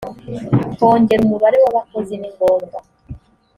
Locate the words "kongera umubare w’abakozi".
0.77-2.13